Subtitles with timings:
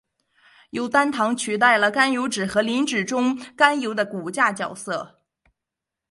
[0.71, 5.19] 由单糖取代了甘油酯和磷脂中甘油的骨架角色。